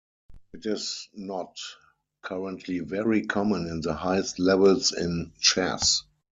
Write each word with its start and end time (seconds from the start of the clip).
It 0.55 0.65
is 0.65 1.09
not 1.13 1.57
currently 2.23 2.79
very 2.79 3.27
common 3.27 3.67
in 3.67 3.81
the 3.81 3.93
highest 3.93 4.39
levels 4.39 4.91
in 4.93 5.31
chess. 5.39 6.01